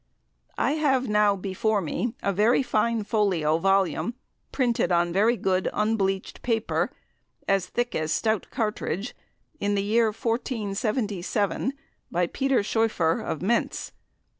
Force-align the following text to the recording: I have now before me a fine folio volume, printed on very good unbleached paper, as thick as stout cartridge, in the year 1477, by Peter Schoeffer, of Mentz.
I 0.57 0.71
have 0.71 1.07
now 1.07 1.35
before 1.35 1.79
me 1.79 2.15
a 2.23 2.63
fine 2.63 3.03
folio 3.03 3.59
volume, 3.59 4.15
printed 4.51 4.91
on 4.91 5.13
very 5.13 5.37
good 5.37 5.69
unbleached 5.73 6.41
paper, 6.41 6.91
as 7.47 7.67
thick 7.67 7.93
as 7.93 8.11
stout 8.11 8.47
cartridge, 8.49 9.15
in 9.59 9.75
the 9.75 9.83
year 9.83 10.05
1477, 10.07 11.73
by 12.09 12.25
Peter 12.25 12.63
Schoeffer, 12.63 13.19
of 13.21 13.43
Mentz. 13.43 13.91